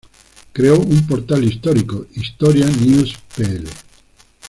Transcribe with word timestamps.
Creó 0.51 0.79
un 0.79 1.05
portal 1.05 1.43
histórico 1.43 2.07
historia-news.pl. 2.15 3.67